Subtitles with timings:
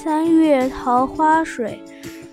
[0.00, 1.82] 三月桃花水，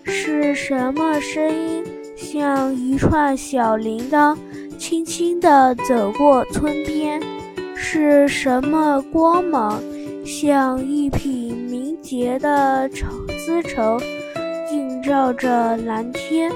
[0.03, 1.83] 是什么声音？
[2.15, 4.37] 像一串小铃铛，
[4.77, 7.19] 轻轻地走过村边。
[7.75, 9.81] 是什么光芒？
[10.23, 13.07] 像一匹明洁的绸
[13.39, 13.99] 丝绸，
[14.71, 16.51] 映照着蓝天。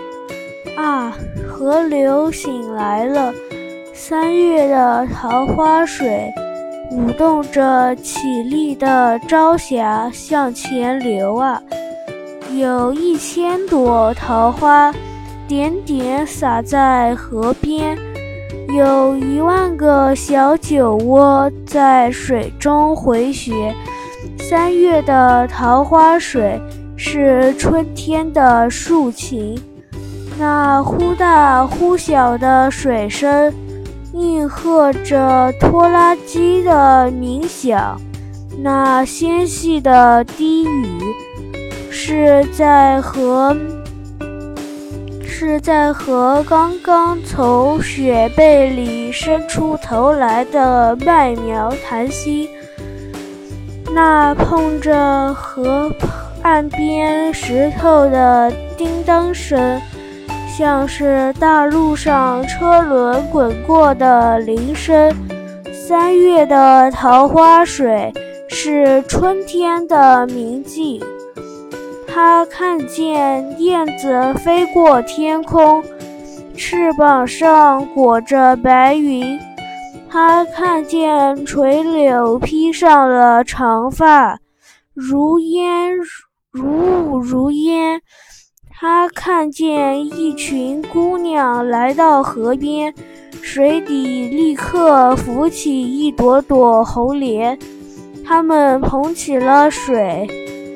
[0.78, 1.18] 啊，
[1.48, 3.34] 河流醒来了，
[3.96, 6.32] 三月的桃花水。
[6.91, 11.61] 舞动着绮丽的朝霞向前流啊，
[12.55, 14.91] 有一千朵桃花
[15.47, 17.95] 点点洒在河边，
[18.75, 23.75] 有一万个小酒窝在水中回旋。
[24.39, 26.59] 三月的桃花水
[26.97, 29.55] 是春天的竖琴，
[30.39, 33.53] 那忽大忽小的水声。
[34.13, 38.00] 应和着拖拉机的鸣响，
[38.58, 41.00] 那纤细的低语，
[41.91, 43.56] 是在和
[45.23, 52.50] 是在和刚刚从雪被里伸出头来的麦苗谈心。
[53.94, 55.92] 那碰着河
[56.42, 59.80] 岸边石头的叮当声。
[60.59, 65.09] 像是大路上车轮滚过的铃声。
[65.71, 68.11] 三月的桃花水
[68.49, 71.02] 是春天的明镜。
[72.05, 75.81] 他看见燕子飞过天空，
[76.57, 79.39] 翅膀上裹着白云。
[80.09, 84.37] 他看见垂柳披上了长发，
[84.93, 85.95] 如烟
[86.52, 86.65] 如
[87.13, 87.69] 雾如烟。
[88.81, 92.94] 他看见一群姑娘来到河边，
[93.41, 97.59] 水底立刻浮起一朵朵红莲。
[98.25, 100.25] 她们捧起了水，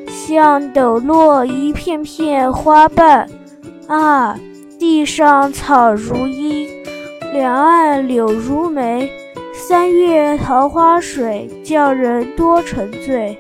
[0.10, 3.26] 像抖落一片片花瓣。
[3.88, 4.38] 啊，
[4.78, 6.68] 地上草如茵，
[7.32, 9.10] 两岸柳如眉。
[9.54, 13.40] 三月桃花水，叫人多沉醉。